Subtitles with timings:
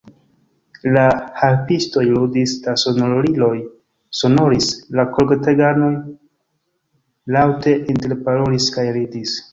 [0.95, 1.01] La
[1.47, 3.51] harpistoj ludis, la sonoriloj
[4.21, 5.93] sonoris, la korteganoj
[7.37, 9.41] laŭte interparolis kaj ridis.